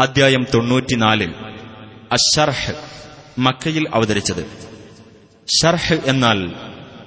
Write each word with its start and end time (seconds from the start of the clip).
അദ്ധ്യായം 0.00 0.46
തൊണ്ണൂറ്റിനാലിൽ 0.54 1.34
അഷർഹ് 2.12 2.74
മക്കയിൽ 3.38 3.84
അവതരിച്ചത്. 3.94 4.46
ഷർഹ് 5.62 6.00
എന്നാൽ 6.06 6.52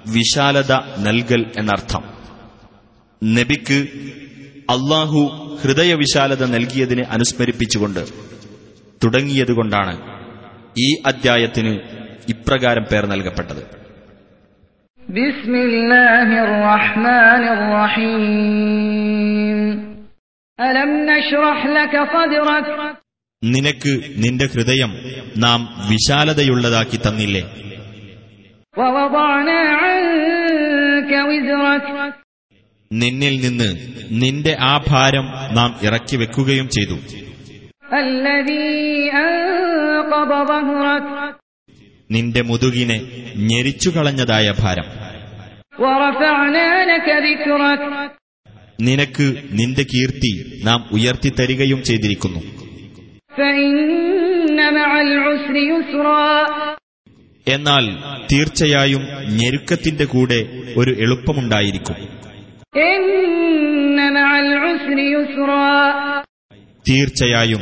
വിശാലത 0.08 0.72
നൽകൽ 1.00 1.46
എന്നർത്ഥം. 1.58 2.04
നബിക്ക് 3.24 3.88
അള്ളാഹു 4.70 5.20
ഹൃദയവിശാലത 5.64 6.46
നൽകിയതിനെ 6.46 7.04
അനുസ്മരിപ്പിച്ചുകൊണ്ട് 7.04 8.08
തുടങ്ങിയതുകൊണ്ടാണ് 9.04 10.02
ഈ 10.80 11.02
അദ്ധ്യായത്തിന് 11.06 11.80
ഇപ്രകാരം 12.30 12.84
പേർ 12.84 13.06
നൽകപ്പെട്ടത്. 13.06 13.84
ബിസ്മില്ലാഹിർ 15.10 16.50
റഹ്മാനിർ 16.50 17.60
റഹീം. 17.74 19.23
നിനക്ക് 23.44 23.94
നിന്റെ 24.18 24.46
ഹൃദയം 24.46 24.92
നാം 25.38 25.60
വിശാലതയുള്ളതാക്കി 25.90 26.98
തന്നില്ലേ? 26.98 27.44
നിന്നിൽ 32.92 33.36
നിന്ന് 33.42 33.70
നിന്റെ 34.12 34.58
ആ 34.60 34.84
ഭാരം 34.88 35.26
നാം 35.56 35.76
ഇറക്കി 35.82 36.16
വെക്കുകയും 36.16 36.70
ചെയ്തു. 36.70 36.98
നിന്റെ 42.12 42.42
മുതുകിനെ 42.42 42.98
ഞെരിച്ചു 43.36 43.90
കളഞ്ഞതായ 43.90 44.54
ഭാരം 44.60 44.88
നിനക്ക് 48.86 49.36
നിന്റെ 49.52 49.84
കീർത്തി 49.84 50.62
നാം 50.64 50.90
ഉയർത്തിത്തരികയും 50.92 51.84
ചെയ്തിരിക്കുന്നു. 51.84 52.40
എന്നാൽ 57.48 57.90
തീർച്ചയായും 58.32 59.08
ഞെരുക്കത്തിന്റെ 59.28 60.06
കൂടെ 60.06 60.46
ഒരു 60.78 60.92
എളുപ്പമുണ്ടായിരിക്കും. 61.00 61.96
തീർച്ചയായും 66.90 67.62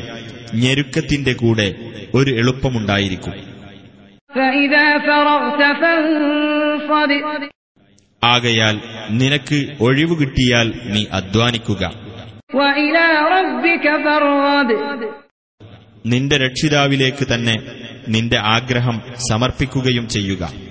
ഞെരുക്കത്തിന്റെ 0.54 1.34
കൂടെ 1.34 1.76
ഒരു 2.14 2.32
എളുപ്പമുണ്ടായിരിക്കും. 2.32 3.52
ആകയാൽ 8.24 8.82
നിനക്ക് 9.10 9.78
ഒഴിവ് 9.80 10.20
കിട്ടിയാൽ 10.20 10.74
നീ 10.86 11.06
അധ്വാനിക്കുക. 11.12 11.94
നിന്റെ 16.06 16.38
രക്ഷിതാവിലേക്ക് 16.38 17.28
തന്നെ 17.34 17.56
നിന്റെ 18.08 18.38
ആഗ്രഹം 18.40 19.02
സമർപ്പിക്കുകയും 19.30 20.10
ചെയ്യുക. 20.10 20.71